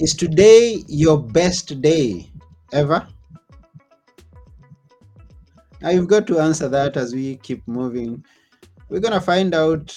[0.00, 2.30] Is today your best day
[2.72, 3.06] ever?
[5.82, 8.24] Now you've got to answer that as we keep moving.
[8.88, 9.94] We're going to find out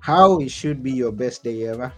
[0.00, 1.92] how it should be your best day ever.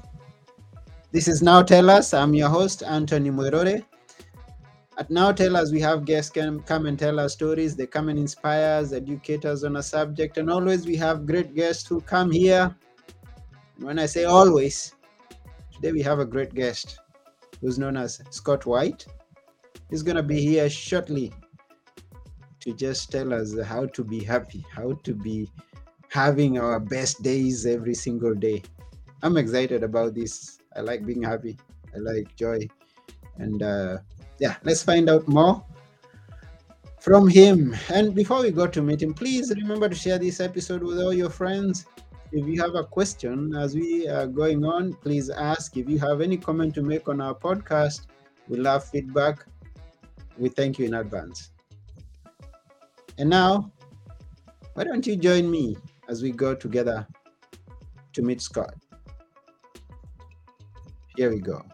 [1.11, 2.12] This is Now Tell Us.
[2.12, 3.82] I'm your host, Anthony Mwerore.
[4.98, 7.77] At Now Tell Us, we have guests can come and tell us stories.
[7.77, 10.37] They come and inspire us, educate us on a subject.
[10.37, 12.77] And always we have great guests who come here.
[13.79, 14.93] When I say always,
[15.78, 16.98] Today we have a great guest
[17.60, 19.06] who's known as Scott White.
[19.88, 21.32] He's going to be here shortly
[22.59, 25.48] to just tell us how to be happy, how to be
[26.09, 28.60] having our best days every single day.
[29.23, 30.59] I'm excited about this.
[30.74, 31.56] I like being happy.
[31.95, 32.66] I like joy.
[33.37, 33.98] And uh,
[34.40, 35.65] yeah, let's find out more
[36.98, 37.76] from him.
[37.88, 41.15] And before we go to meet him, please remember to share this episode with all
[41.15, 41.87] your friends
[42.32, 45.76] if you have a question as we are going on, please ask.
[45.76, 48.07] If you have any comment to make on our podcast,
[48.48, 49.45] we love feedback.
[50.37, 51.52] We thank you in advance.
[53.18, 53.73] And now,
[54.74, 55.76] why don't you join me
[56.09, 57.07] as we go together
[58.12, 58.74] to meet Scott?
[61.16, 61.65] Here we go.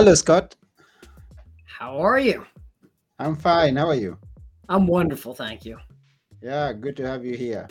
[0.00, 0.56] Hello, Scott.
[1.66, 2.46] How are you?
[3.18, 3.76] I'm fine.
[3.76, 4.16] How are you?
[4.70, 5.76] I'm wonderful, thank you.
[6.40, 7.68] Yeah, good to have you here.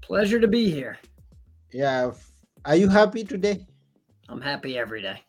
[0.00, 0.96] Pleasure to be here.
[1.70, 2.12] Yeah.
[2.64, 3.66] Are you happy today?
[4.30, 5.20] I'm happy every day.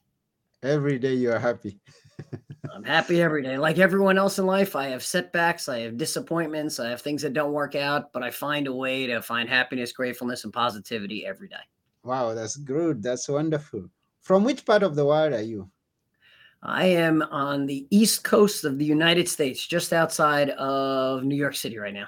[0.64, 1.82] Every day you are happy.
[2.74, 3.58] I'm happy every day.
[3.58, 7.34] Like everyone else in life, I have setbacks, I have disappointments, I have things that
[7.34, 11.50] don't work out, but I find a way to find happiness, gratefulness, and positivity every
[11.50, 11.66] day.
[12.06, 13.04] Wow, that's good.
[13.04, 13.90] That's wonderful.
[14.24, 15.70] From which part of the world are you?
[16.66, 21.56] I am on the east coast of the United States, just outside of New York
[21.56, 22.08] City right now.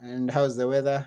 [0.00, 1.06] And how's the weather?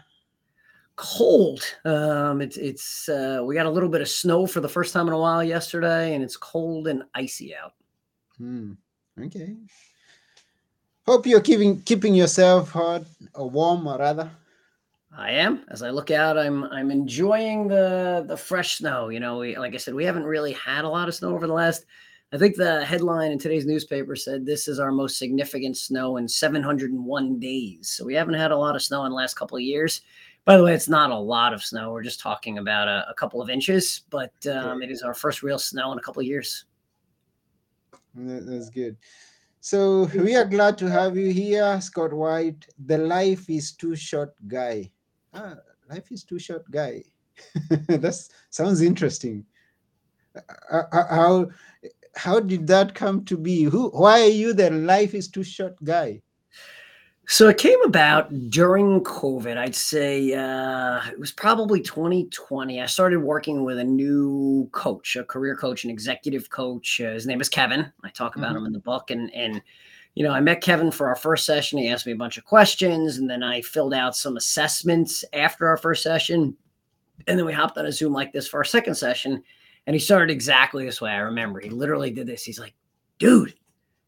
[0.95, 1.63] Cold.
[1.85, 5.07] Um, it's it's uh, we got a little bit of snow for the first time
[5.07, 7.73] in a while yesterday, and it's cold and icy out.
[8.38, 8.73] Hmm.
[9.19, 9.55] Okay.
[11.07, 14.29] Hope you're keeping keeping yourself hot or warm, or rather.
[15.17, 15.66] I am.
[15.69, 19.09] As I look out, I'm I'm enjoying the the fresh snow.
[19.09, 21.47] You know, we like I said, we haven't really had a lot of snow over
[21.47, 21.85] the last
[22.34, 26.28] I think the headline in today's newspaper said this is our most significant snow in
[26.28, 27.90] 701 days.
[27.90, 30.02] So we haven't had a lot of snow in the last couple of years.
[30.46, 31.92] By the way, it's not a lot of snow.
[31.92, 35.44] We're just talking about a, a couple of inches, but um, it is our first
[35.44, 36.66] real snow in a couple of years.
[38.16, 38.96] That's good.
[39.59, 44.34] So we are glad to have you here, Scott White, the life is too short
[44.48, 44.90] guy.
[45.34, 45.56] Ah,
[45.90, 47.03] life is too short guy.
[47.69, 49.46] that sounds interesting.
[50.36, 51.50] Uh, uh, how
[52.16, 53.63] how did that come to be?
[53.63, 53.89] Who?
[53.89, 56.22] Why are you the life is too short guy?
[57.27, 59.55] So it came about during COVID.
[59.55, 62.81] I'd say uh, it was probably 2020.
[62.81, 67.00] I started working with a new coach, a career coach, an executive coach.
[67.00, 67.91] Uh, his name is Kevin.
[68.03, 68.57] I talk about mm-hmm.
[68.57, 69.61] him in the book, and and
[70.16, 71.79] you know I met Kevin for our first session.
[71.79, 75.67] He asked me a bunch of questions, and then I filled out some assessments after
[75.67, 76.57] our first session,
[77.27, 79.41] and then we hopped on a Zoom like this for our second session
[79.88, 81.12] and he started exactly this way.
[81.12, 82.44] I remember he literally did this.
[82.44, 82.74] He's like,
[83.19, 83.53] dude,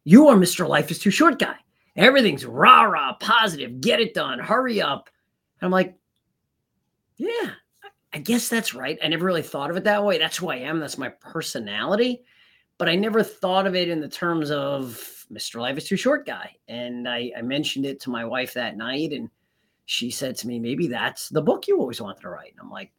[0.04, 0.68] you are Mr.
[0.68, 1.56] Life is Too Short guy.
[1.96, 5.08] Everything's rah rah, positive, get it done, hurry up.
[5.60, 5.96] And I'm like,
[7.16, 7.50] yeah,
[8.12, 8.98] I guess that's right.
[9.02, 10.18] I never really thought of it that way.
[10.18, 10.80] That's who I am.
[10.80, 12.22] That's my personality.
[12.78, 15.60] But I never thought of it in the terms of Mr.
[15.60, 16.50] Life is Too Short guy.
[16.68, 19.30] And I, I mentioned it to my wife that night, and
[19.86, 22.52] she said to me, maybe that's the book you always wanted to write.
[22.52, 22.92] And I'm like,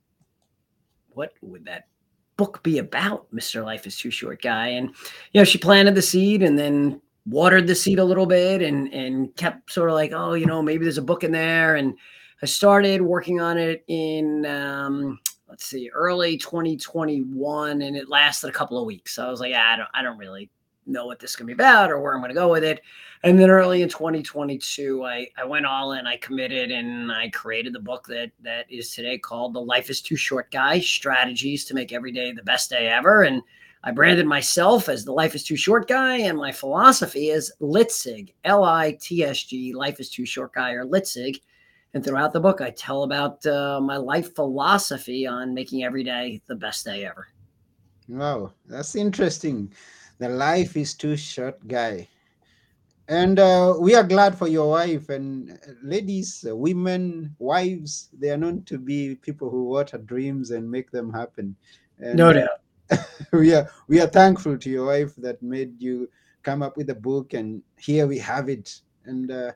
[1.10, 1.88] what would that
[2.37, 3.63] book be about, Mr.
[3.63, 4.67] Life is Too Short guy?
[4.67, 4.89] And,
[5.31, 8.93] you know, she planted the seed and then watered the seed a little bit and,
[8.93, 11.75] and kept sort of like, oh, you know, maybe there's a book in there.
[11.75, 11.97] And
[12.41, 18.53] I started working on it in, um, let's see, early 2021 and it lasted a
[18.53, 19.15] couple of weeks.
[19.15, 20.49] So I was like, yeah, I don't, I don't really
[20.85, 22.81] know what this to be about or where I'm going to go with it.
[23.23, 27.73] And then early in 2022, I, I went all in, I committed, and I created
[27.73, 31.73] the book that that is today called The Life is Too Short Guy Strategies to
[31.73, 33.23] Make Every Day the Best Day Ever.
[33.23, 33.41] And
[33.83, 38.33] I branded myself as the Life is Too Short Guy, and my philosophy is LITSIG,
[38.43, 41.39] L I T S G, Life is Too Short Guy, or LITSIG.
[41.93, 46.41] And throughout the book, I tell about uh, my life philosophy on making every day
[46.47, 47.27] the best day ever.
[48.07, 49.71] Wow, that's interesting.
[50.19, 52.07] The life is too short, guy.
[53.07, 58.09] And uh, we are glad for your wife and uh, ladies, uh, women, wives.
[58.17, 61.56] They are known to be people who water dreams and make them happen.
[62.00, 62.59] And, No uh, doubt.
[63.31, 66.09] we are we are thankful to your wife that made you
[66.44, 69.51] come up with a book and here we have it and uh,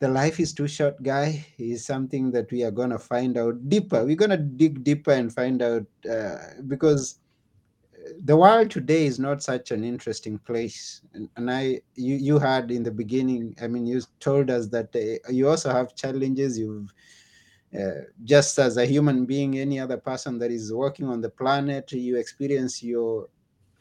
[0.00, 3.56] the life is too short guy is something that we are going to find out
[3.68, 6.36] deeper we're going to dig deeper and find out uh,
[6.68, 7.19] because
[8.24, 12.70] the world today is not such an interesting place and, and i you you had
[12.70, 16.92] in the beginning i mean you told us that uh, you also have challenges you've
[17.78, 21.92] uh, just as a human being, any other person that is working on the planet,
[21.92, 23.28] you experience your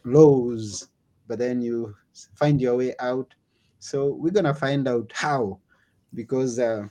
[0.05, 0.89] lows,
[1.27, 1.95] but then you
[2.35, 3.33] find your way out.
[3.79, 5.59] So we're gonna find out how,
[6.13, 6.87] because uh,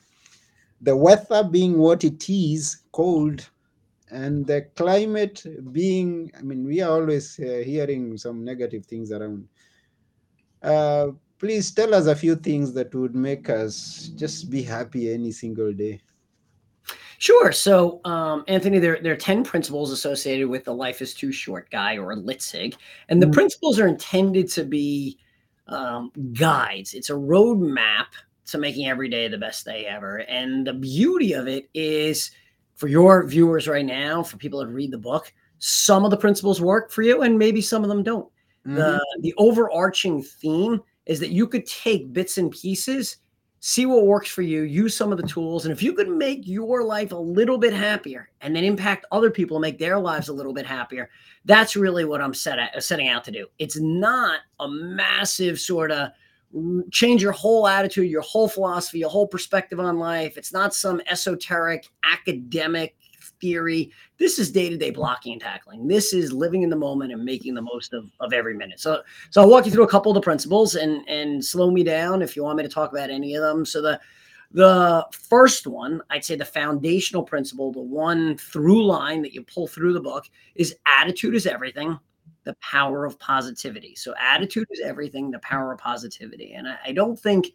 [0.81, 3.49] the weather being what it is, cold,
[4.11, 9.49] and the climate being, I mean, we are always uh, hearing some negative things around.
[10.63, 11.09] Uh,
[11.39, 15.73] please tell us a few things that would make us just be happy any single
[15.73, 16.01] day.
[17.19, 17.51] Sure.
[17.51, 21.69] So, um, Anthony, there, there are 10 principles associated with the Life is Too Short
[21.71, 22.77] guy or LITSIG.
[23.09, 23.33] And the Mm.
[23.33, 25.19] principles are intended to be
[25.67, 28.07] um, guides, it's a roadmap
[28.47, 30.19] to making every day the best day ever.
[30.19, 32.31] And the beauty of it is
[32.79, 36.61] for your viewers right now, for people that read the book, some of the principles
[36.61, 38.29] work for you and maybe some of them don't.
[38.67, 38.77] Mhm.
[38.77, 43.19] The, the overarching theme is that you could take bits and pieces
[43.61, 46.47] see what works for you, use some of the tools, and if you could make
[46.47, 50.29] your life a little bit happier and then impact other people and make their lives
[50.29, 51.11] a little bit happier,
[51.45, 53.47] that's really what I'm set at, setting out to do.
[53.59, 56.11] It's not a massive sort of
[56.91, 60.37] change your whole attitude, your whole philosophy, your whole perspective on life.
[60.39, 62.97] It's not some esoteric academic
[63.41, 63.91] theory.
[64.19, 65.87] This is day-to-day blocking and tackling.
[65.87, 68.81] This is living in the moment and making the most of, of every minute.
[68.81, 71.85] So so I'll walk you through a couple of the principles and and slow me
[71.85, 73.65] down if you want me to talk about any of them.
[73.65, 74.01] So the
[74.51, 79.69] the first one, I'd say the foundational principle, the one through line that you pull
[79.69, 80.25] through the book
[80.55, 81.99] is attitude is everything,
[82.49, 83.95] the power of positivity.
[83.95, 86.55] So attitude is everything, the power of positivity.
[86.55, 87.49] And I, I don't think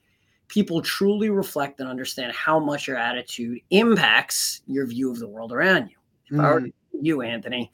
[0.50, 5.52] people truly reflect and understand how much your attitude impacts your view of the world
[5.52, 5.96] around you.
[6.28, 6.74] If I were Mm.
[7.02, 7.72] you, Anthony,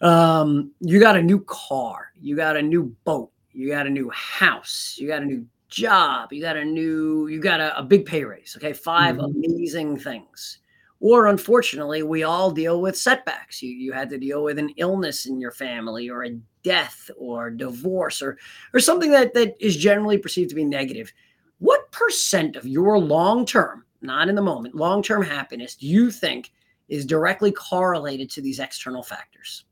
[0.00, 4.08] um, you got a new car, you got a new boat, you got a new
[4.08, 8.06] house, you got a new job, you got a new, you got a, a big
[8.06, 8.56] pay raise.
[8.56, 9.34] Okay, 5 Mhm.
[9.44, 10.60] amazing things.
[11.08, 13.62] Or unfortunately, we all deal with setbacks.
[13.62, 16.30] You you had to deal with an illness in your family, or a
[16.64, 18.36] death, or divorce, or
[18.74, 21.12] or something that that is generally perceived to be negative.
[21.58, 26.10] What percent of your long term, not in the moment, long term happiness do you
[26.10, 26.50] think
[26.88, 29.64] is directly correlated to these external factors?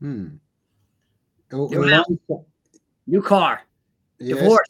[0.00, 0.26] Hmm.
[1.52, 1.90] Oh, New long-
[2.28, 2.42] house.
[3.06, 3.60] New car,
[4.18, 4.38] yes.
[4.40, 4.68] divorce,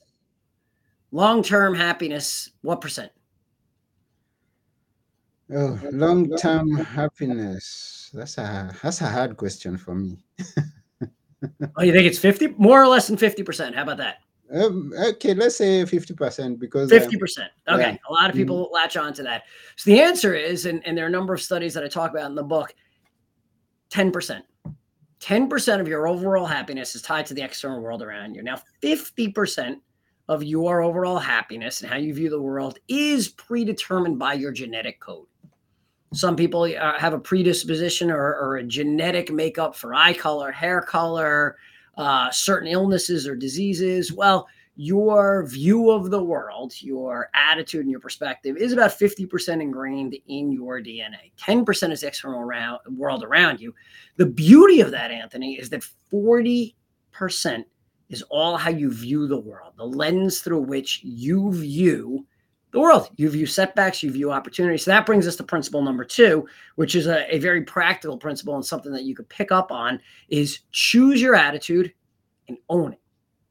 [1.12, 2.50] long term happiness.
[2.60, 3.10] What percent?
[5.52, 8.11] Oh, long-term happiness.
[8.14, 10.19] That's a that's a hard question for me.
[11.76, 12.49] Oh, you think it's 50?
[12.58, 13.75] More or less than 50%.
[13.75, 14.17] How about that?
[14.52, 17.38] Um, okay, let's say fifty percent because um, 50%.
[17.69, 17.81] Okay.
[17.81, 17.97] yeah.
[18.08, 19.44] A lot of people latch on to that.
[19.77, 22.10] So the answer is, and, and there are a number of studies that I talk
[22.10, 22.74] about in the book
[23.91, 24.43] 10%.
[25.20, 28.43] 10% of your overall happiness is tied to the external world around you.
[28.43, 29.77] Now, 50%
[30.29, 34.98] of your overall happiness and how you view the world is predetermined by your genetic
[34.98, 35.27] code.
[36.12, 40.82] Some people uh, have a predisposition or, or a genetic makeup for eye color, hair
[40.82, 41.56] color,
[41.96, 44.12] uh, certain illnesses or diseases.
[44.12, 50.17] Well, your view of the world, your attitude, and your perspective is about 50% ingrained
[50.26, 51.32] in your DNA.
[51.38, 53.74] 10% is the external around, world around you.
[54.17, 56.74] The beauty of that, Anthony, is that 40%
[58.08, 62.26] is all how you view the world, the lens through which you view
[62.72, 63.08] the world.
[63.17, 64.84] You view setbacks, you view opportunities.
[64.84, 66.46] So that brings us to principle number two,
[66.77, 70.00] which is a, a very practical principle and something that you could pick up on
[70.29, 71.93] is choose your attitude
[72.48, 73.00] and own it.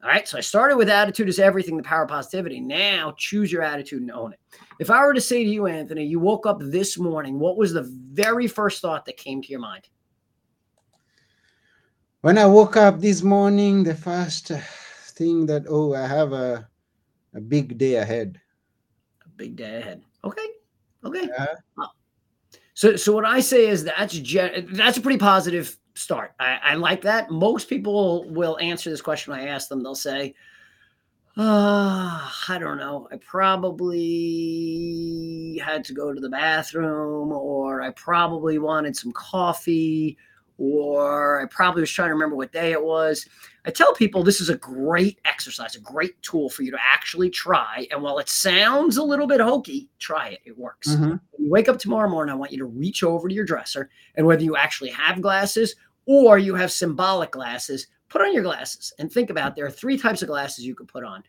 [0.01, 0.27] All right.
[0.27, 2.61] So I started with attitude is everything, the power of positivity.
[2.61, 4.39] Now choose your attitude and own it.
[4.79, 7.73] If I were to say to you, Anthony, you woke up this morning, what was
[7.73, 9.89] the very first thought that came to your mind?
[12.21, 14.51] when I woke up this morning, the first
[15.15, 16.67] thing that oh, I have a
[17.33, 18.39] a big day ahead.
[19.39, 20.03] Big day ahead.
[20.25, 20.45] Okay.
[21.05, 21.29] Okay.
[21.29, 21.55] Yeah.
[22.73, 26.33] So, so what I say is that's gen- that's a pretty positive start.
[26.41, 27.31] I, I like that.
[27.31, 29.81] Most people will answer this question when I ask them.
[29.81, 30.35] They'll say,
[31.37, 33.07] Uh, I don't know.
[33.13, 34.01] I probably
[35.63, 40.17] had to go to the bathroom, or I probably wanted some coffee,
[40.59, 43.25] or I probably was trying to remember what day it was.
[43.65, 47.29] I tell people this is a great exercise, a great tool for you to actually
[47.29, 47.87] try.
[47.91, 50.39] And while it sounds a little bit hokey, try it.
[50.43, 50.89] It works.
[50.89, 51.19] Mhm.
[51.31, 53.89] When you wake up tomorrow morning, I want you to reach over to your dresser,
[54.15, 55.75] and whether you actually have glasses
[56.05, 59.97] or you have symbolic glasses, put on your glasses and think about there are three
[59.97, 61.23] types of glasses you could put on.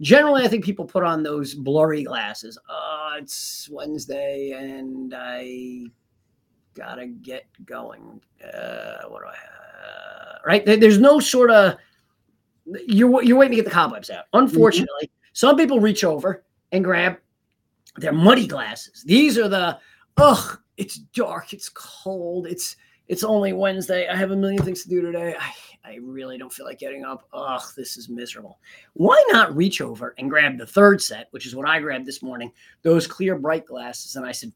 [0.00, 2.58] Generally, I think people put on those blurry glasses.
[2.68, 5.84] Oh, it's Wednesday and I
[6.74, 8.20] gotta get going.
[8.42, 10.40] Uh, what do I have?
[10.44, 10.64] Right?
[10.64, 11.76] There's no sort of
[12.86, 14.24] you're you're waiting to get the cobwebs out.
[14.32, 17.18] Unfortunately, some people reach over and grab
[17.96, 19.02] their muddy glasses.
[19.04, 19.78] These are the
[20.16, 22.76] ugh, it's dark, it's cold, it's
[23.08, 24.08] it's only Wednesday.
[24.08, 25.34] I have a million things to do today.
[25.38, 25.52] I,
[25.84, 27.26] I really don't feel like getting up.
[27.32, 28.58] Ugh, this is miserable.
[28.94, 32.22] Why not reach over and grab the third set, which is what I grabbed this
[32.22, 32.52] morning,
[32.82, 34.16] those clear bright glasses.
[34.16, 34.52] And I said,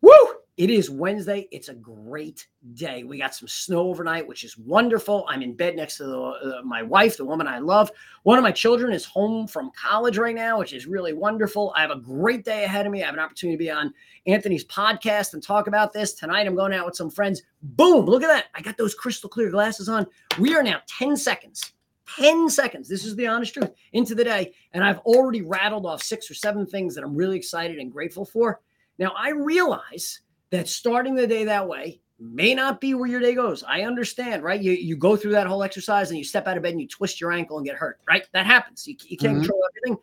[0.00, 0.12] Woo!
[0.56, 1.48] It is Wednesday.
[1.50, 3.02] It's a great day.
[3.02, 5.26] We got some snow overnight, which is wonderful.
[5.28, 7.90] I'm in bed next to the, uh, my wife, the woman I love.
[8.22, 11.72] One of my children is home from college right now, which is really wonderful.
[11.74, 13.02] I have a great day ahead of me.
[13.02, 13.92] I have an opportunity to be on
[14.28, 16.12] Anthony's podcast and talk about this.
[16.12, 17.42] Tonight, I'm going out with some friends.
[17.60, 18.44] Boom, look at that.
[18.54, 20.06] I got those crystal clear glasses on.
[20.38, 21.72] We are now 10 seconds.
[22.16, 22.88] 10 seconds.
[22.88, 24.52] This is the honest truth into the day.
[24.72, 28.24] And I've already rattled off six or seven things that I'm really excited and grateful
[28.24, 28.60] for.
[29.00, 30.20] Now, I realize
[30.54, 33.64] that starting the day that way may not be where your day goes.
[33.64, 34.60] I understand, right?
[34.60, 36.86] You, you go through that whole exercise and you step out of bed and you
[36.86, 38.22] twist your ankle and get hurt, right?
[38.32, 38.86] That happens.
[38.86, 39.40] You, you can't Mhm.
[39.40, 40.00] control everything.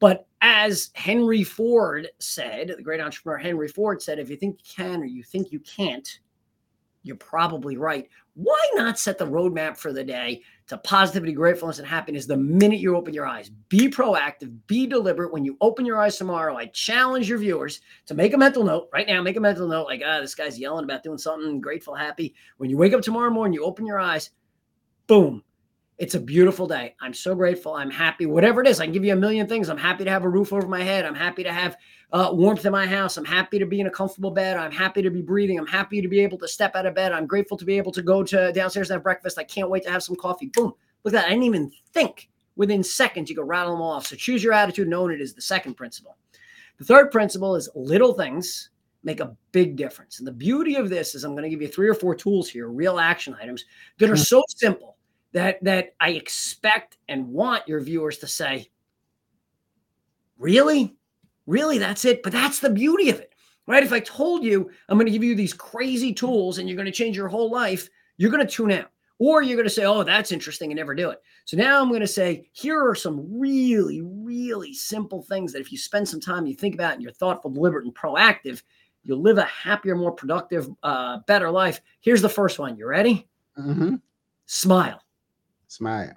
[0.00, 4.84] But as Henry Ford said, the great entrepreneur Henry Ford said, if you think you
[4.84, 6.20] can or you think you can't,
[7.02, 8.08] you're probably right.
[8.34, 12.80] Why not set the roadmap for the day to positivity, gratefulness, and happiness the minute
[12.80, 13.48] you open your eyes?
[13.68, 15.32] Be proactive, be deliberate.
[15.32, 18.88] When you open your eyes tomorrow, I challenge your viewers to make a mental note
[18.92, 19.22] right now.
[19.22, 22.34] Make a mental note like, ah, this guy's yelling about doing something grateful, happy.
[22.56, 24.30] When you wake up tomorrow morning, you open your eyes,
[25.06, 25.44] boom.
[26.04, 26.94] It's a beautiful day.
[27.00, 27.72] I'm so grateful.
[27.72, 28.26] I'm happy.
[28.26, 29.70] Whatever it is, I can give you a million things.
[29.70, 31.06] I'm happy to have a roof over my head.
[31.06, 31.78] I'm happy to have
[32.12, 33.16] uh, warmth in my house.
[33.16, 34.58] I'm happy to be in a comfortable bed.
[34.58, 35.58] I'm happy to be breathing.
[35.58, 37.12] I'm happy to be able to step out of bed.
[37.12, 39.38] I'm grateful to be able to go to downstairs and have breakfast.
[39.38, 40.48] I can't wait to have some coffee.
[40.48, 40.74] Boom.
[41.04, 41.24] Look at that.
[41.24, 42.28] I didn't even think.
[42.56, 44.06] Within seconds, you can rattle them off.
[44.06, 46.18] So choose your attitude own it is the second principle.
[46.76, 48.68] The third principle is little things
[49.04, 50.18] make a big difference.
[50.18, 52.50] And the beauty of this is I'm going to give you three or four tools
[52.50, 53.64] here, real action items
[53.98, 54.93] that are so simple
[55.34, 58.70] that that I expect and want your viewers to say,
[60.38, 60.96] "Really?
[61.46, 63.34] Really that's it?" But that's the beauty of it.
[63.66, 63.82] Right?
[63.82, 66.86] If I told you I'm going to give you these crazy tools and you're going
[66.86, 68.90] to change your whole life, you're going to tune out.
[69.20, 71.20] Or you're going to say, "Oh, that's interesting," and never do it.
[71.44, 75.70] So now I'm going to say, here are some really, really simple things that if
[75.70, 78.62] you spend some time, you think about, and you're thoughtful, deliberate, and proactive,
[79.04, 81.80] you'll live a happier, more productive, uh, better life.
[82.00, 82.76] Here's the first one.
[82.76, 83.28] You ready?
[83.56, 84.00] Mhm.
[84.46, 85.03] Smile.
[85.74, 86.14] Smile.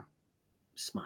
[0.75, 1.05] Smile.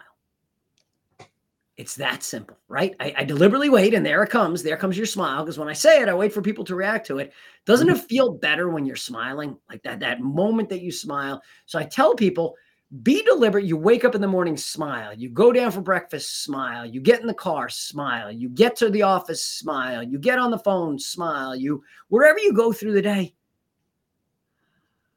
[1.77, 2.93] It's that simple, right?
[2.99, 4.61] I, I deliberately wait, and there it comes.
[4.61, 5.45] There comes your smile.
[5.45, 7.31] Because when I say it, I wait for people to react to it.
[7.65, 7.95] Doesn't mm-hmm.
[7.95, 9.57] it feel better when you're smiling?
[9.69, 11.41] Like that, that moment that you smile.
[11.65, 12.57] So I tell people,
[13.03, 13.63] be deliberate.
[13.63, 15.13] You wake up in the morning, smile.
[15.13, 16.85] You go down for breakfast, smile.
[16.85, 18.33] You get in the car, smile.
[18.33, 20.03] You get to the office, smile.
[20.03, 21.55] You get on the phone, smile.
[21.55, 23.33] You wherever you go through the day,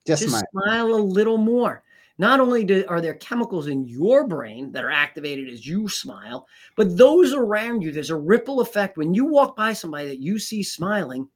[0.06, 0.44] Just, just smile.
[0.52, 1.82] smile a little more.
[2.18, 6.46] Not only do, are there chemicals in your brain that are activated as you smile,
[6.76, 8.96] but those around you, there's a ripple effect.
[8.96, 11.28] When you walk by somebody that you see smiling,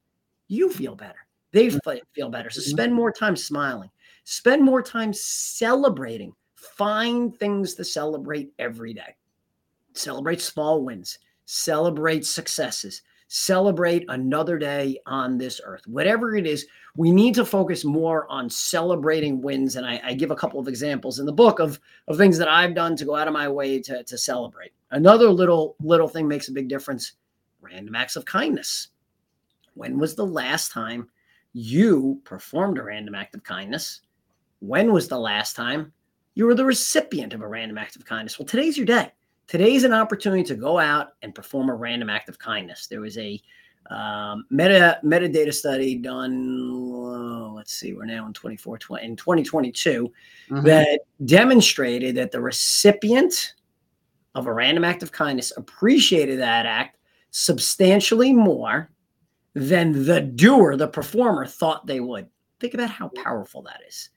[0.47, 1.19] you feel better.
[1.51, 2.49] They fe- feel better.
[2.49, 2.65] So Mhm.
[2.65, 3.89] spend more time smiling.
[4.23, 6.33] Spend more time celebrating.
[6.55, 9.15] Find things to celebrate every day.
[9.93, 11.19] Celebrate small wins.
[11.45, 13.01] Celebrate successes.
[13.31, 15.85] Celebrate another day on this earth.
[15.85, 16.65] Whatever it is,
[16.97, 19.75] we need to focus more on celebrating wins.
[19.75, 22.47] And I, I give a couple of examples in the book of, of things that
[22.47, 24.71] I've done to go out of my way to, to celebrate.
[24.89, 27.13] Another little little thing makes a big difference.
[27.61, 28.87] Random acts of kindness.
[29.75, 31.07] When was the last time
[31.53, 34.01] you performed a random act of kindness?
[34.59, 35.93] When was the last time
[36.33, 38.39] you were the recipient of a random act of kindness?
[38.39, 39.11] Well, today's your day.
[39.49, 42.85] Today's an opportunity to go out and perform a random act of kindness.
[42.85, 43.41] There was a
[43.89, 46.91] um, meta metadata study done.
[46.93, 50.13] uh, let's see, we're now in 24 20, in 2022
[50.51, 50.63] Mhm.
[50.65, 53.55] that demonstrated that the recipient
[54.35, 56.99] of a random act of kindness appreciated that act
[57.31, 58.91] substantially more
[59.55, 62.27] than the doer, the performer, thought they would.
[62.59, 64.11] Think about how powerful that is.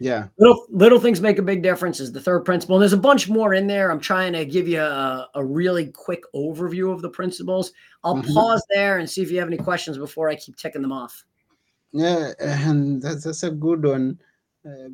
[0.00, 0.28] Yeah.
[0.38, 2.76] Little little things make a big difference is the third principle.
[2.76, 3.90] And there's a bunch more in there.
[3.90, 7.72] I'm trying to give you a, a really quick overview of the principles.
[8.04, 8.32] I'll Mhm.
[8.32, 11.24] pause there and see if you have any questions before I keep ticking them off.
[11.92, 14.20] Yeah, and that's, that's a good one.
[14.64, 14.90] Uh,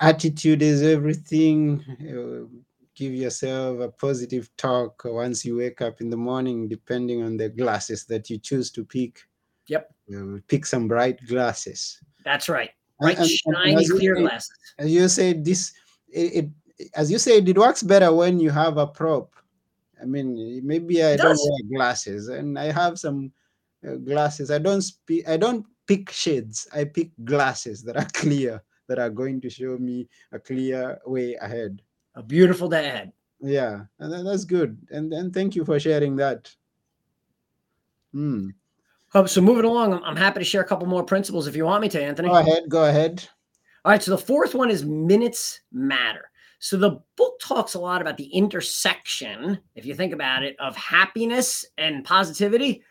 [0.00, 1.84] attitude is everything.
[2.00, 2.46] Uh,
[2.94, 7.50] give yourself a positive talk once you wake up in the morning, depending on the
[7.50, 9.20] glasses that you choose to pick.
[9.68, 9.92] Yep.
[10.16, 12.00] Uh, pick some bright glasses.
[12.24, 12.70] That's right.
[13.00, 14.58] And- Right, and- and shiny, you clear say- glasses.
[14.78, 15.72] As you said, this
[16.08, 16.50] it, it
[16.94, 19.32] as you said, it works better when you have a prop.
[20.00, 23.32] I mean, maybe I don't wear glasses, and I have some
[23.86, 24.50] uh, glasses.
[24.50, 25.26] I don't speak.
[25.28, 26.68] I don't pick shades.
[26.72, 31.34] I pick glasses that are clear, that are going to show me a clear way
[31.40, 31.80] ahead.
[32.14, 33.12] A beautiful day ahead.
[33.40, 34.76] Yeah, and that's good.
[34.90, 36.48] And and thank you for sharing that.
[38.12, 38.50] Hmm.
[39.16, 41.64] Oh, so moving along, I'm, I'm happy to share a couple more principles if you
[41.64, 42.28] want me to, Anthony.
[42.28, 42.64] Go ahead.
[42.68, 43.26] Go ahead.
[43.82, 46.30] All right, so the fourth one is minutes matter.
[46.58, 50.76] So the book talks a lot about the intersection, if you think about it, of
[50.76, 52.82] happiness and positivity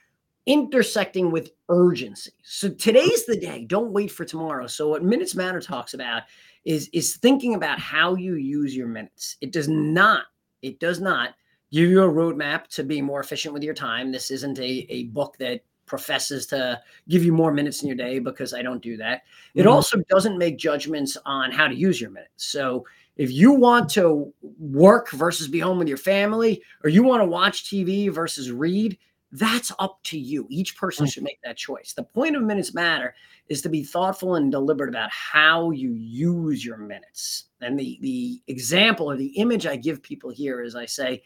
[0.48, 2.32] intersecting with urgency.
[2.44, 3.66] So today's the day.
[3.66, 4.66] Don't wait for tomorrow.
[4.66, 6.24] So what minutes matter talks about
[6.64, 9.38] is is thinking about how you use your minutes.
[9.42, 10.24] It does not
[10.64, 11.36] it does not
[11.72, 14.12] give you a roadmap to be more efficient with your time.
[14.12, 18.20] This isn't a, a book that professes to give you more minutes in your day
[18.20, 19.24] because I don't do that.
[19.54, 19.72] It Mhm.
[19.72, 22.46] also doesn't make judgments on how to use your minutes.
[22.46, 22.86] So
[23.18, 27.28] if you want to work versus be home with your family, or you want to
[27.28, 28.98] watch TV versus read,
[29.32, 30.48] that's up to you.
[30.50, 31.12] Each person Mm.
[31.14, 31.94] should make that choice.
[31.94, 33.16] The point of minutes matter
[33.50, 37.46] is to be thoughtful and deliberate about how you use your minutes.
[37.62, 41.22] And the the example or the image I give people here is I say,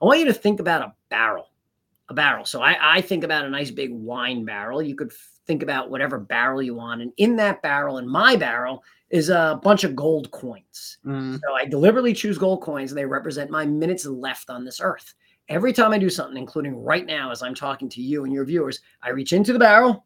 [0.00, 1.49] I want you to think about a barrel
[2.10, 2.44] a barrel.
[2.44, 4.82] So I, I think about a nice big wine barrel.
[4.82, 5.12] You could
[5.46, 7.00] think about whatever barrel you want.
[7.00, 10.98] And in that barrel, in my barrel, is a bunch of gold coins.
[11.06, 14.80] Mm, So I deliberately choose gold coins and they represent my minutes left on this
[14.80, 15.14] earth.
[15.48, 18.44] Every time I do something, including right now as I'm talking to you and your
[18.44, 20.04] viewers, I reach into the barrel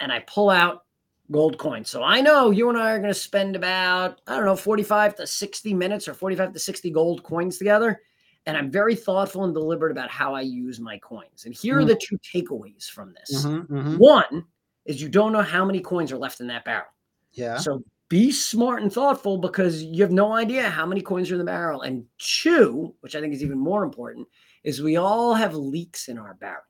[0.00, 0.84] and I pull out
[1.30, 1.88] gold coins.
[1.88, 5.16] So I know you and I are going to spend about, I don't know, 45
[5.16, 8.00] to 60 minutes or 45 to 60 gold coins together.
[8.46, 11.46] And I'm very thoughtful and deliberate about how I use my coins.
[11.46, 11.88] And here are Mm.
[11.88, 13.44] the two takeaways from this.
[13.44, 13.98] mhm, mhm.
[13.98, 14.44] One
[14.84, 16.88] is you don't know how many coins are left in that barrel.
[17.32, 17.56] Yeah.
[17.56, 21.38] So be smart and thoughtful because you have no idea how many coins are in
[21.38, 21.80] the barrel.
[21.82, 24.28] And two, which I think is even more important,
[24.62, 26.62] is we all have leaks in our barrel.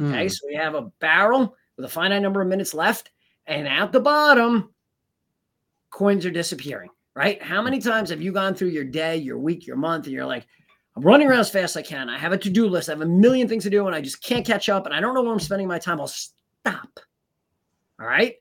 [0.00, 0.26] Okay.
[0.26, 3.10] Mm, So we have a barrel with a finite number of minutes left,
[3.46, 4.74] and at the bottom,
[5.90, 7.40] coins are disappearing, right?
[7.42, 10.26] How many times have you gone through your day, your week, your month, and you're
[10.26, 10.46] like,
[10.96, 12.08] I'm running around as fast as I can.
[12.08, 12.88] I have a to do list.
[12.88, 15.00] I have a million things to do, and I just can't catch up, and I
[15.00, 16.00] don't know where I'm spending my time.
[16.00, 17.00] I'll stop.
[18.00, 18.36] All right.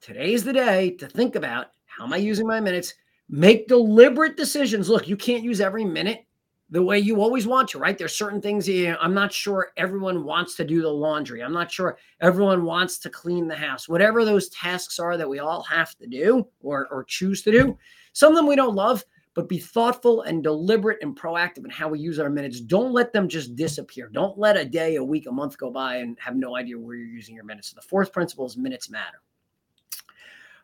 [0.00, 2.94] Today's the day to think about how am I using my minutes?
[3.28, 4.88] Make deliberate decisions.
[4.88, 6.26] Look, you can't use every minute
[6.70, 7.96] the way you always want to, right?
[7.96, 8.68] There's certain things.
[8.68, 11.42] I'm not sure everyone wants to do the laundry.
[11.42, 13.88] I'm not sure everyone wants to clean the house.
[13.88, 17.78] Whatever those tasks are that we all have to do or, or choose to do,
[18.12, 19.04] some of them we don't love,
[19.36, 22.58] but be thoughtful and deliberate and proactive in how we use our minutes.
[22.58, 24.08] Don't let them just disappear.
[24.08, 26.96] Don't let a day, a week, a month go by and have no idea where
[26.96, 27.68] you're using your minutes.
[27.68, 29.20] So the fourth principle is minutes matter.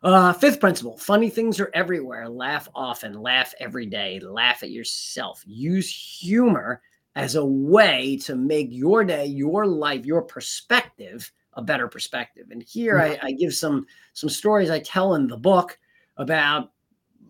[0.02, 2.28] Uh, fifth principle funny things are everywhere.
[2.28, 5.44] Laugh often, laugh every day, laugh at yourself.
[5.46, 6.80] Use humor
[7.14, 12.46] as a way to make your day, your life, your perspective a better perspective.
[12.50, 15.78] And here I, I give some some stories I tell in the book
[16.16, 16.72] about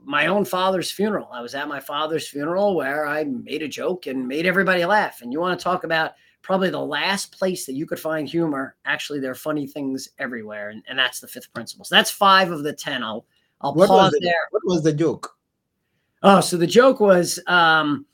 [0.04, 1.28] my own father's funeral.
[1.32, 5.22] I was at my father's funeral where I made a joke and made everybody laugh.
[5.22, 6.12] And you want to talk about
[6.42, 8.76] probably the last place that you could find humor.
[8.84, 11.84] Actually, there are funny things everywhere, and, and that's the fifth principle.
[11.84, 13.02] So that's five of the ten.
[13.02, 13.24] I'll
[13.60, 14.48] I'll What was pause the- there.
[14.50, 15.36] What was the joke?
[16.24, 18.06] Oh, so the joke was um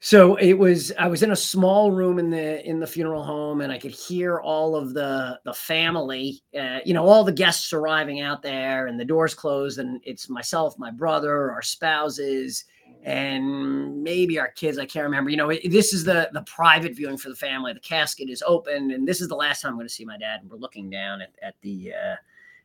[0.00, 3.62] so it was I was in a small room in the in the funeral home
[3.62, 7.72] and I could hear all of the the family uh, you know all the guests
[7.72, 12.64] arriving out there and the doors closed and it's myself, my brother, our spouses
[13.04, 15.30] and maybe our kids, I can't remember.
[15.30, 17.72] You know, it, this is the the private viewing for the family.
[17.72, 20.18] The casket is open and this is the last time I'm going to see my
[20.18, 22.16] dad and we're looking down at at the uh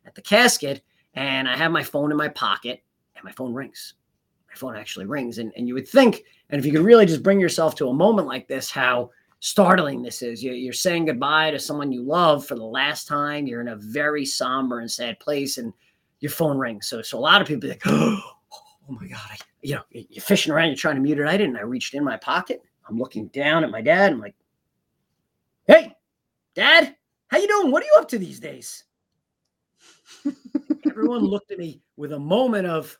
[0.05, 2.83] at the casket and I have my phone in my pocket
[3.15, 3.93] and my phone rings
[4.51, 5.37] my phone actually rings.
[5.37, 7.93] And, and you would think, and if you could really just bring yourself to a
[7.93, 10.43] moment like this, how startling this is.
[10.43, 13.47] You, you're saying goodbye to someone you love for the last time.
[13.47, 15.73] You're in a very somber and sad place, and
[16.19, 16.87] your phone rings.
[16.87, 18.21] So, so a lot of people like, oh
[18.87, 21.27] my God, I, you know, you're fishing around, you're trying to mute it.
[21.27, 21.57] I didn't.
[21.57, 22.61] I reached in my pocket.
[22.87, 24.13] I'm looking down at my dad.
[24.13, 24.35] I'm like,
[25.67, 25.95] hey,
[26.55, 26.95] dad,
[27.27, 27.71] how you doing?
[27.71, 28.83] What are you up to these days?
[30.87, 32.97] Everyone looked at me with a moment of,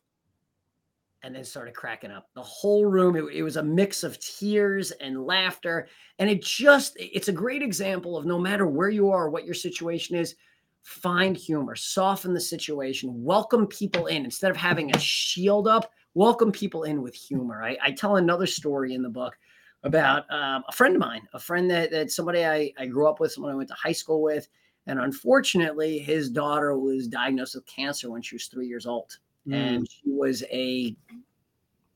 [1.24, 2.30] and then started cracking up.
[2.34, 5.88] The whole room, it, it was a mix of tears and laughter.
[6.20, 9.54] And it just, it's a great example of no matter where you are, what your
[9.54, 10.36] situation is,
[10.84, 16.52] find humor, soften the situation, welcome people in instead of having a shield up, welcome
[16.52, 17.64] people in with humor.
[17.64, 19.38] I, I tell another story in the book
[19.84, 23.20] about um, a friend of mine, a friend that, that somebody I, I grew up
[23.20, 24.48] with, someone I went to high school with.
[24.88, 29.18] And unfortunately, his daughter was diagnosed with cancer when she was three years old.
[29.48, 29.54] Mm.
[29.54, 30.96] And she was a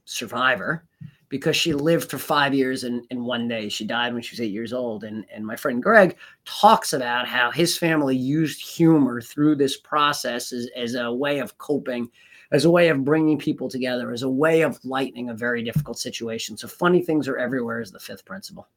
[0.05, 0.85] survivor
[1.29, 3.67] because she lived for five years in, in one day.
[3.69, 5.03] She died when she was eight years old.
[5.03, 10.51] And, and my friend Greg talks about how his family used humor through this process
[10.53, 12.09] as, as a way of coping,
[12.51, 15.97] as a way of bringing people together, as a way of lightening a very difficult
[15.97, 16.57] situation.
[16.57, 18.67] So funny things are everywhere is the fifth principle.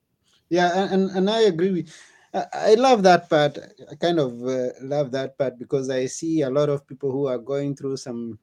[0.48, 1.94] Yeah, and, and I agree with
[2.34, 3.58] I love that part.
[3.90, 7.26] I kind of uh, love that part because I see a lot of people who
[7.26, 8.38] are going through some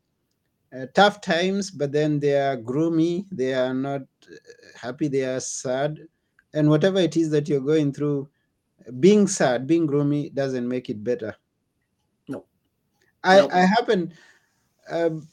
[0.76, 4.36] uh, tough times, but then they are gloomy, they are not uh,
[4.76, 6.00] happy, they are sad.
[6.54, 8.30] And whatever it is that you're going through,
[9.00, 11.36] being sad, being gloomy doesn't make it better.
[12.28, 12.46] No.
[13.24, 13.50] I, no.
[13.52, 14.14] I happen,
[14.90, 15.28] um,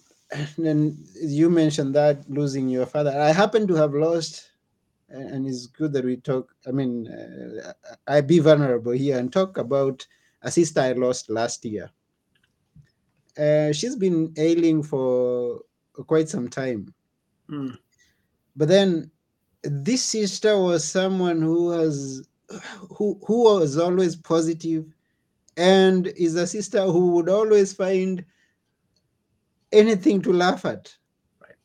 [0.57, 3.19] and you mentioned that losing your father.
[3.19, 4.53] I happen to have lost
[5.13, 6.55] and it's good that we talk.
[6.67, 7.73] I mean, uh,
[8.07, 10.07] I be vulnerable here and talk about
[10.43, 11.91] a sister I lost last year.
[13.39, 15.61] Uh, she's been ailing for
[16.07, 16.93] quite some time,
[17.51, 17.77] mm.
[18.57, 19.11] but then
[19.63, 22.29] this sister was someone who was
[22.91, 24.85] who who was always positive,
[25.57, 28.25] and is a sister who would always find
[29.73, 30.95] anything to laugh at.
[31.41, 31.57] Right.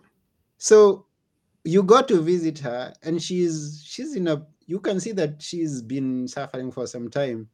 [0.58, 1.06] So
[1.68, 5.82] you go to visit her and she's she's in a you can see that she's
[5.82, 7.50] been suffering for some time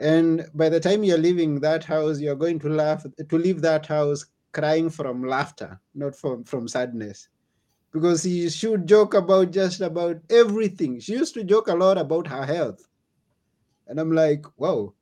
[0.00, 3.86] and by the time you're leaving that house you're going to laugh to leave that
[3.86, 7.28] house crying from laughter not from from sadness.
[7.92, 11.00] Because she should joke about just about everything.
[11.00, 12.86] She used to joke a lot about her health.
[13.88, 14.94] And i'm like whoa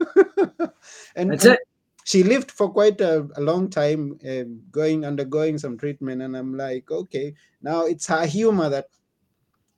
[1.17, 1.61] and that's it.
[2.05, 6.23] she lived for quite a, a long time uh, going undergoing some treatment.
[6.23, 8.87] And i'm like okay now it's her humor that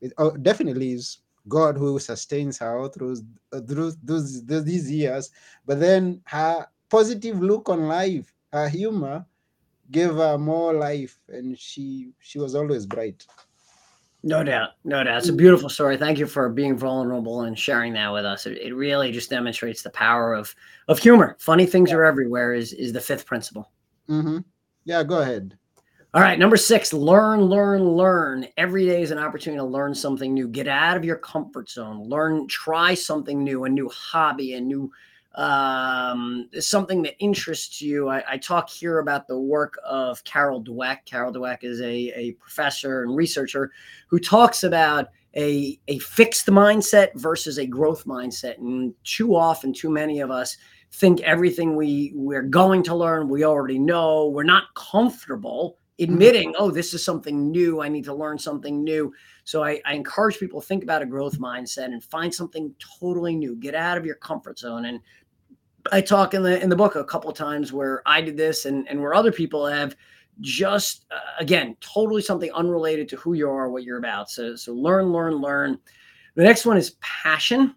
[0.00, 3.16] it oh, definitely is god who sustains her through,
[3.52, 5.30] uh, through those, these years
[5.66, 9.24] but then her positive look on life her humor
[9.90, 13.26] gave her more life and she she was always bright
[14.22, 15.18] no doubt, no doubt.
[15.18, 15.96] It's a beautiful story.
[15.96, 18.44] Thank you for being vulnerable and sharing that with us.
[18.44, 20.54] It, it really just demonstrates the power of
[20.88, 21.36] of humor.
[21.38, 21.96] Funny things yeah.
[21.96, 22.52] are everywhere.
[22.52, 23.70] Is is the fifth principle?
[24.10, 24.38] Mm-hmm.
[24.84, 25.56] Yeah, go ahead.
[26.12, 28.48] All right, number six: learn, learn, learn.
[28.56, 30.48] Every day is an opportunity to learn something new.
[30.48, 32.02] Get out of your comfort zone.
[32.02, 34.90] Learn, try something new, a new hobby, a new
[35.36, 38.08] um, something that interests you.
[38.08, 41.04] I, I, talk here about the work of Carol Dweck.
[41.04, 43.70] Carol Dweck is a, a professor and researcher
[44.08, 48.58] who talks about a, a fixed mindset versus a growth mindset.
[48.58, 50.56] And too often, too many of us
[50.90, 54.28] think everything we, we're going to learn, we already know.
[54.30, 55.78] We're not comfortable.
[56.00, 57.80] Admitting, oh, this is something new.
[57.80, 59.12] I need to learn something new.
[59.44, 63.34] So I, I, encourage people to think about a growth mindset and find something totally
[63.34, 63.56] new.
[63.56, 64.86] Get out of your comfort zone.
[64.86, 65.00] And
[65.92, 68.88] I talk in the in the book a couple times where I did this and
[68.88, 69.96] and where other people have
[70.40, 74.30] just uh, again totally something unrelated to who you are, what you're about.
[74.30, 75.78] So so learn, learn, learn.
[76.34, 77.74] The next one is passion.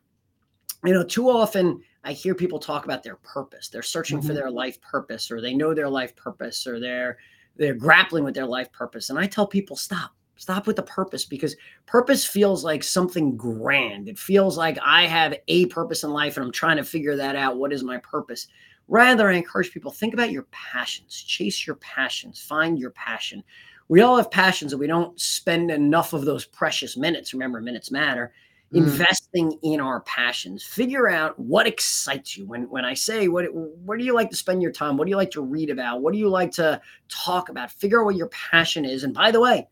[0.86, 3.69] You know, too often I hear people talk about their purpose.
[3.69, 4.27] They're searching mm-hmm.
[4.27, 7.17] for their life purpose, or they know their life purpose, or they're
[7.55, 9.09] they're grappling with their life purpose.
[9.09, 14.09] And I tell people, stop, Stop with the purpose because purpose feels like something grand.
[14.09, 17.35] It feels like I have a purpose in life and I'm trying to figure that
[17.35, 17.57] out.
[17.57, 18.47] What is my purpose?
[18.87, 23.43] Rather, I encourage people think about your passions, chase your passions, find your passion.
[23.87, 27.33] We all have passions and we don't spend enough of those precious minutes.
[27.33, 28.33] Remember, minutes matter.
[28.73, 28.77] Mm.
[28.77, 30.63] Investing in our passions.
[30.63, 32.47] Figure out what excites you.
[32.47, 34.97] When when I say what where do you like to spend your time?
[34.97, 36.01] What do you like to read about?
[36.01, 37.71] What do you like to talk about?
[37.71, 39.03] Figure out what your passion is.
[39.03, 39.67] And by the way,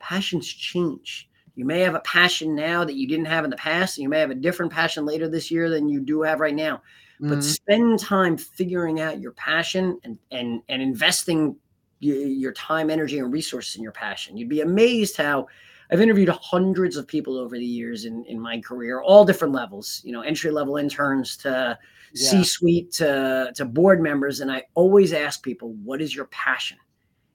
[0.00, 1.30] passions change.
[1.54, 4.08] You may have a passion now that you didn't have in the past, and you
[4.08, 6.76] may have a different passion later this year than you do have right now.
[7.20, 7.30] Mm-hmm.
[7.30, 11.56] But spend time figuring out your passion and and and investing
[12.00, 14.36] your time, energy, and resources in your passion.
[14.36, 15.46] You'd be amazed how
[15.90, 20.00] I've interviewed hundreds of people over the years in, in my career, all different levels,
[20.04, 21.78] you know, entry level interns to
[22.14, 22.30] yeah.
[22.30, 24.40] C suite to, to board members.
[24.40, 26.78] And I always ask people, what is your passion?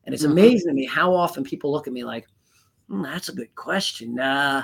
[0.06, 0.32] And it's mm-hmm.
[0.32, 2.26] amazing to me how often people look at me like,
[2.90, 4.18] Mm, that's a good question.
[4.18, 4.64] Uh,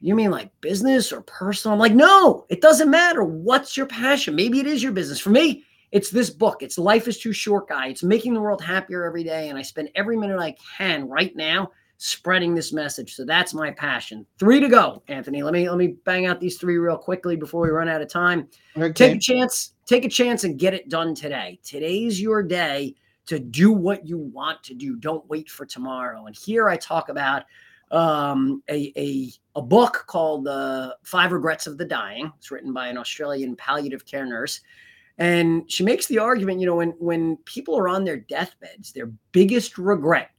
[0.00, 1.72] you mean like business or personal?
[1.72, 3.22] I'm like, no, it doesn't matter.
[3.22, 4.34] What's your passion?
[4.34, 5.20] Maybe it is your business.
[5.20, 5.62] For me,
[5.94, 6.60] It's this book.
[6.60, 7.86] It's Life is Too Short, guy.
[7.86, 9.48] It's making the world happier every day.
[9.48, 13.14] And I spend every minute I can right now spreading this message.
[13.14, 14.26] So that's my passion.
[14.38, 15.42] Three to go, Anthony.
[15.42, 18.08] Let me let me bang out these three real quickly before we run out of
[18.08, 18.48] time.
[18.76, 18.92] Okay.
[18.92, 21.58] Take a chance, take a chance and get it done today.
[21.64, 22.94] Today's your day
[23.26, 24.96] to do what you want to do.
[24.96, 26.26] Don't wait for tomorrow.
[26.26, 27.44] And here I talk about
[27.90, 32.30] um, a, a, a book called uh, Five Regrets of the Dying.
[32.36, 34.60] It's written by an Australian palliative care nurse.
[35.18, 39.06] And she makes the argument, you know, when, when people are on their deathbeds, their
[39.32, 40.30] biggest regret,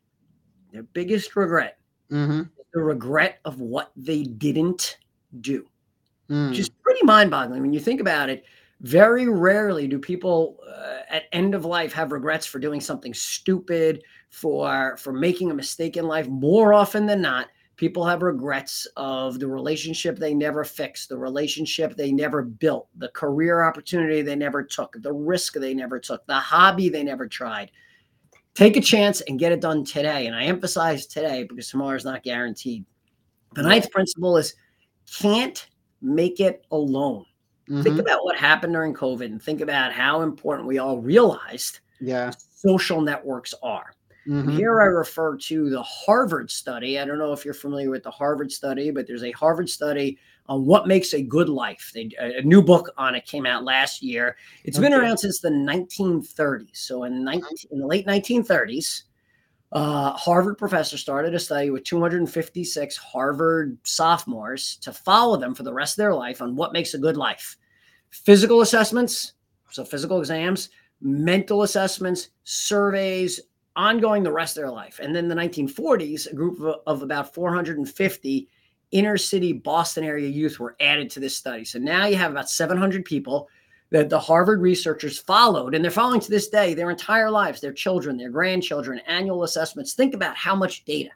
[0.76, 1.80] their biggest regret,
[2.12, 2.44] Mm-hmm.
[2.74, 5.00] the regret of what they didn't
[5.42, 5.66] do
[6.30, 6.50] Mm.
[6.50, 8.46] which is pretty mind-boggling when you think about it.
[8.82, 14.02] Very rarely do people uh, at end of life have regrets for doing something stupid,
[14.32, 16.28] for for making a mistake in life.
[16.28, 21.96] More often than not, people have regrets of the relationship they never fixed, the relationship
[21.96, 26.34] they never built, the career opportunity they never took, the risk they never took, the
[26.34, 27.70] hobby they never tried.
[28.56, 30.28] Take a chance and get it done today.
[30.28, 32.86] And I emphasize today because tomorrow is not guaranteed.
[33.54, 34.56] The ninth principle is
[35.20, 35.68] can't
[36.02, 37.26] make it alone.
[37.68, 38.00] Think Mhm.
[38.00, 42.32] about what happened during COVID and think about how important we all realized Yeah.
[42.52, 43.94] social networks are.
[44.28, 44.56] Mhm.
[44.56, 47.00] Here I refer to the Harvard study.
[47.00, 50.18] I don't know if you're familiar with the Harvard study, but there's a Harvard study
[50.48, 51.92] on what makes a good life.
[51.94, 54.38] They, a new book on it came out last year.
[54.64, 56.78] It's been around since the 1930s.
[56.78, 59.04] So in, 19, in the late 1930s,
[59.72, 65.74] uh, Harvard professor started a study with 256 Harvard sophomores to follow them for the
[65.74, 67.58] rest of their life on what makes a good life.
[68.12, 69.34] Physical assessments,
[69.72, 70.70] so physical exams,
[71.02, 73.42] mental assessments, surveys,
[73.76, 75.00] ongoing the rest of their life.
[75.02, 78.48] And then the 1940s, a group of, of about 450
[78.96, 81.66] inner city Boston area youth were added to this study.
[81.66, 83.50] So now you have about 700 people
[83.92, 87.74] that the Harvard researchers followed, and they're following to this day their entire lives, their
[87.74, 89.94] children, their grandchildren, annual assessments.
[89.94, 91.12] Think about how much data.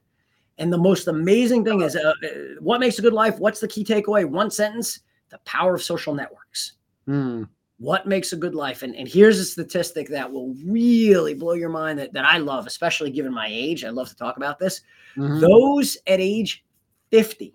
[0.57, 2.27] And the most amazing thing is uh, uh,
[2.59, 3.39] what makes a good life?
[3.39, 4.25] What's the key takeaway?
[4.25, 6.73] One sentence the power of social networks
[7.07, 7.47] Mm.
[7.79, 11.69] what makes a good life and, and here's a statistic that will really blow your
[11.69, 14.81] mind that, that i love especially given my age i love to talk about this
[15.17, 15.39] Mhm.
[15.39, 16.63] those at age
[17.09, 17.53] 50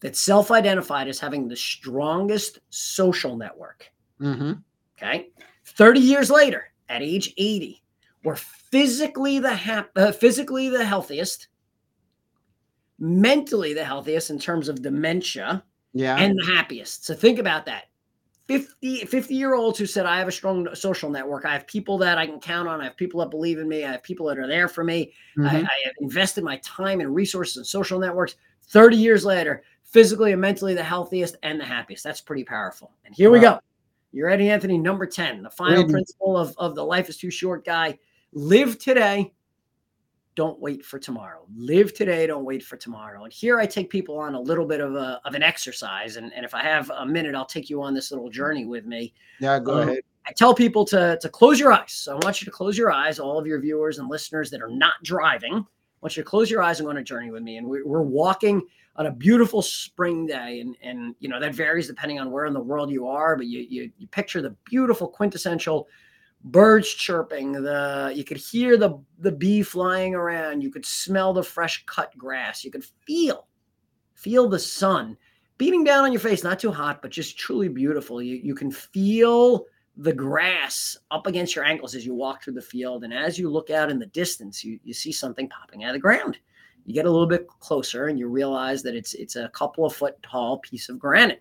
[0.00, 4.62] that self-identified as having the strongest social network Mhm.
[4.96, 5.30] okay
[5.64, 7.82] 30 years later at age 80
[8.24, 11.48] were physically the hap- uh, physically the healthiest
[12.98, 16.16] mentally the healthiest in terms of dementia Yeah.
[16.16, 17.04] and the happiest.
[17.06, 17.84] So think about that.
[18.46, 21.44] 50, 50 year olds who said, I have a strong social network.
[21.44, 22.80] I have people that I can count on.
[22.80, 23.84] I have people that believe in me.
[23.84, 25.12] I have people that are there for me.
[25.38, 25.64] I, Mhm.
[25.64, 28.34] I have invested my time and resources in social networks.
[28.68, 32.02] 30 years later, physically and mentally the healthiest and the happiest.
[32.02, 32.92] That's pretty powerful.
[33.04, 33.58] And here we go.
[34.12, 34.78] You ready, Anthony?
[34.78, 35.92] Number 10, the final Ready.
[35.92, 37.98] principle of, of the life is too short guy.
[38.32, 39.32] Live today.
[40.34, 41.44] Don't wait for tomorrow.
[41.54, 42.26] Live today.
[42.26, 43.24] Don't wait for tomorrow.
[43.24, 46.16] And here I take people on a little bit of a of an exercise.
[46.16, 48.86] And, and if I have a minute, I'll take you on this little journey with
[48.86, 49.12] me.
[49.40, 49.58] yeah.
[49.58, 50.00] Go um, ahead.
[50.26, 51.92] I tell people to to close your eyes.
[51.92, 54.62] So I want you to close your eyes, all of your viewers and listeners that
[54.62, 55.54] are not driving.
[55.54, 57.58] I want you to close your eyes and go on a journey with me.
[57.58, 58.62] And we, we're walking
[58.96, 62.52] on a beautiful spring day, and and you know that varies depending on where in
[62.52, 63.36] the world you are.
[63.36, 65.88] But you you, you picture the beautiful quintessential
[66.44, 67.52] birds chirping.
[67.52, 70.62] The you could hear the the bee flying around.
[70.62, 72.64] You could smell the fresh cut grass.
[72.64, 73.46] You could feel
[74.14, 75.16] feel the sun
[75.56, 76.42] beating down on your face.
[76.42, 78.20] Not too hot, but just truly beautiful.
[78.20, 82.62] You you can feel the grass up against your ankles as you walk through the
[82.62, 83.04] field.
[83.04, 85.94] And as you look out in the distance, you, you see something popping out of
[85.94, 86.38] the ground.
[86.90, 89.94] You get a little bit closer and you realize that it's it's a couple of
[89.94, 91.40] foot tall piece of granite.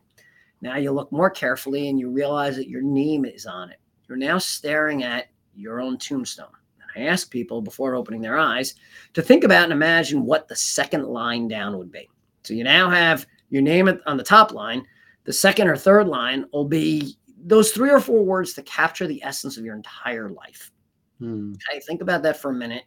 [0.61, 3.79] Now you look more carefully and you realize that your name is on it.
[4.07, 6.51] You're now staring at your own tombstone.
[6.79, 8.75] And I ask people before opening their eyes
[9.15, 12.07] to think about and imagine what the second line down would be.
[12.43, 14.85] So you now have your name on the top line.
[15.23, 19.23] The second or third line will be those three or four words to capture the
[19.23, 20.71] essence of your entire life.
[21.19, 21.55] Mm.
[21.55, 22.83] Okay, think about that for a minute.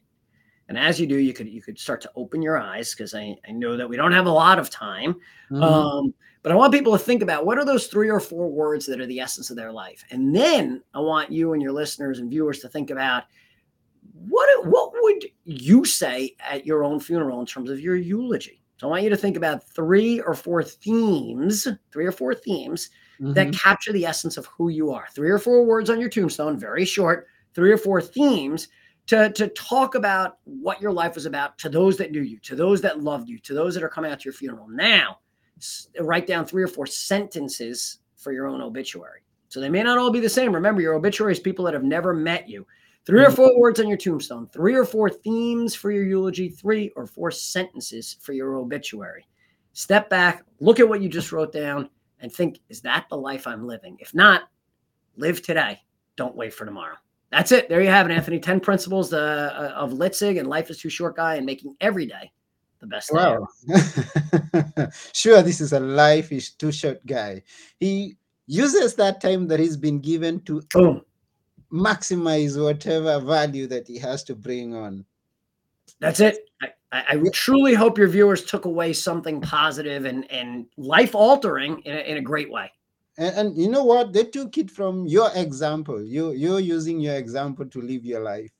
[0.68, 3.36] And as you do, you could you could start to open your eyes because I,
[3.46, 5.16] I know that we don't have a lot of time.
[5.50, 5.62] Mhm.
[5.62, 8.86] Um, but I want people to think about what are those three or four words
[8.86, 10.04] that are the essence of their life.
[10.10, 13.24] And then I want you and your listeners and viewers to think about
[14.28, 18.62] what what would you say at your own funeral in terms of your eulogy?
[18.78, 22.90] So I want you to think about three or four themes, three or four themes
[23.20, 23.54] that Mhm.
[23.54, 25.06] capture the essence of who you are.
[25.14, 28.66] Three or four words on your tombstone, very short, three or four themes
[29.06, 32.54] to, to talk about what your life was about to those that knew you, to
[32.54, 34.68] those that loved you, to those that are coming out to your funeral.
[34.68, 35.18] Now,
[36.00, 39.20] write down three or four sentences for your own obituary.
[39.48, 40.54] So they may not all be the same.
[40.54, 42.66] Remember, your obituary is people that have never met you.
[43.04, 43.36] Three or Mhm.
[43.36, 47.32] four words on your tombstone, three or four themes for your eulogy, three or four
[47.32, 49.26] sentences for your obituary.
[49.72, 53.46] Step back, look at what you just wrote down, and think, is that the life
[53.46, 53.96] I'm living?
[54.00, 54.48] If not,
[55.16, 55.82] live today.
[56.14, 56.96] Don't wait for tomorrow.
[57.32, 57.68] That's it.
[57.68, 58.38] There you have it, Anthony.
[58.38, 62.30] 10 principles uh, of LITSIG and Life is Too Short Guy and making every day
[62.82, 63.46] the best Wow.
[65.14, 67.42] sure, this is a life is too short guy.
[67.80, 68.16] He
[68.46, 71.02] uses that time that he's been given to Boom.
[71.72, 75.06] maximize whatever value that he has to bring on.
[76.00, 76.50] That's it.
[76.60, 81.78] I, I, I truly hope your viewers took away something positive and, and life altering
[81.84, 82.70] in a, in a great way.
[83.18, 84.12] And, and you know what?
[84.12, 86.02] They took it from your example.
[86.02, 88.50] You you're using your example to live your life,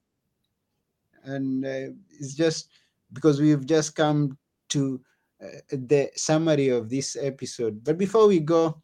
[1.25, 2.69] and uh, it's just
[3.13, 4.37] because we've just come
[4.71, 5.01] to
[5.43, 7.83] uh, the summary of this episode.
[7.83, 8.83] But before we go,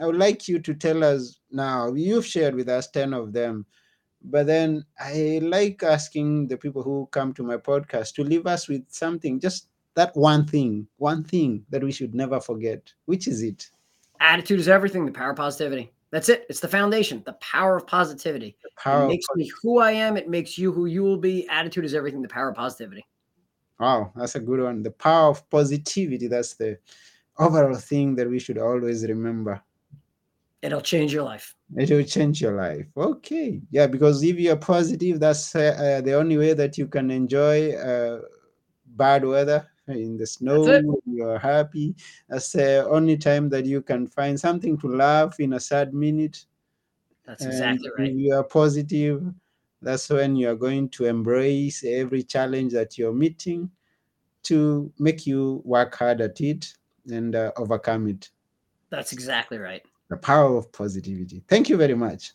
[0.00, 1.92] I would like you to tell us now.
[1.94, 3.64] You've shared with us ten of them,
[4.22, 8.68] but then I like asking the people who come to my podcast to leave us
[8.68, 12.92] with something, just that one thing, one thing that we should never forget.
[13.06, 13.70] Which is it?
[14.20, 15.06] Attitude is everything.
[15.06, 15.92] The power of positivity.
[16.10, 16.46] That's it.
[16.48, 17.22] It's the foundation.
[17.26, 18.56] The power of positivity.
[18.76, 20.16] Power it of makes me who I am.
[20.16, 21.48] It makes you who you will be.
[21.48, 22.22] Attitude is everything.
[22.22, 23.04] The power of positivity.
[23.78, 24.82] Wow, that's a good one.
[24.82, 26.28] The power of positivity.
[26.28, 26.78] That's the
[27.38, 29.60] overall thing that we should always remember.
[30.62, 31.54] It'll change your life.
[31.76, 32.86] It will change your life.
[32.96, 33.60] Okay.
[33.70, 37.72] Yeah, because if you're positive, that's uh, uh, the only way that you can enjoy
[37.72, 38.22] uh,
[38.86, 41.00] bad weather in the snow.
[41.06, 41.94] You're happy.
[42.28, 46.44] That's the only time that you can find something to laugh in a sad minute.
[47.24, 48.12] That's And exactly right.
[48.12, 49.22] You are positive,
[49.82, 53.70] that's when you are going to embrace every challenge that you're meeting
[54.44, 56.72] to make you work hard at it
[57.10, 58.30] and uh, overcome it.
[58.90, 59.82] That's exactly right.
[60.08, 61.42] The power of positivity.
[61.48, 62.32] Thank you very much.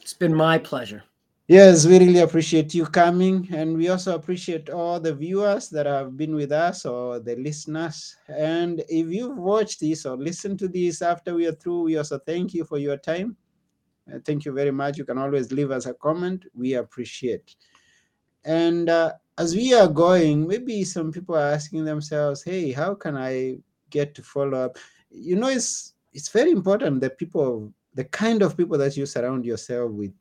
[0.00, 1.02] It's been my pleasure.
[1.48, 6.16] Yes, we really appreciate you coming, and we also appreciate all the viewers that have
[6.16, 8.16] been with us or the listeners.
[8.26, 12.18] And if you've watched this or listened to this after we are through, we also
[12.18, 13.36] thank you for your time.
[14.12, 14.98] Uh, thank you very much.
[14.98, 16.46] You can always leave us a comment.
[16.52, 17.54] We appreciate.
[18.44, 23.16] And uh, as we are going, maybe some people are asking themselves, "Hey, how can
[23.16, 23.58] I
[23.90, 24.78] get to follow up?"
[25.10, 29.44] You know, it's it's very important that people, the kind of people that you surround
[29.44, 30.12] yourself with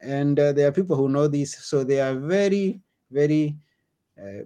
[0.00, 2.80] and uh, there are people who know this so they are very
[3.10, 3.56] very
[4.18, 4.42] uh,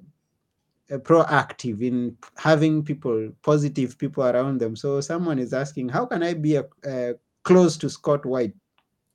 [0.99, 4.75] proactive in having people positive people around them.
[4.75, 8.55] So someone is asking how can i be a, uh, close to scott white?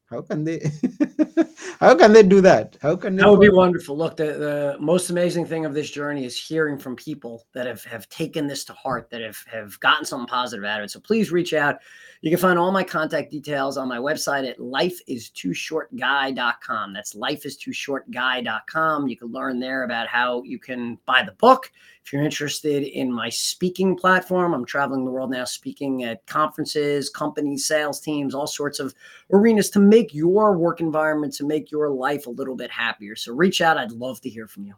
[0.09, 0.59] How can they
[1.79, 3.97] how can they do that how can they That would be wonderful.
[3.97, 7.83] Look, the, the most amazing thing of this journey is hearing from people that have,
[7.85, 10.91] have taken this to heart, that have, have gotten something positive out of it.
[10.91, 11.77] So please reach out.
[12.21, 16.93] You can find all my contact details on my website at lifeistooshortguy.com.
[16.93, 19.07] That's lifeistooshortguy.com.
[19.07, 21.71] You can learn there about how you can buy the book.
[22.05, 27.09] If you're interested in my speaking platform, I'm traveling the world now speaking at conferences,
[27.09, 28.93] companies, sales teams, all sorts of
[29.31, 33.15] arenas to make your work environment, to make your life a little bit happier.
[33.15, 33.77] So reach out.
[33.77, 34.75] I'd love to hear from you.